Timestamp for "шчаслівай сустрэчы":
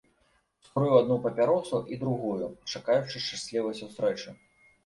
3.29-4.29